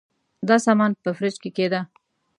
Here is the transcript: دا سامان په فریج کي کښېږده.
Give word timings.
دا 0.47 0.55
سامان 0.65 0.91
په 1.03 1.09
فریج 1.17 1.35
کي 1.43 1.49
کښېږده. 1.55 1.81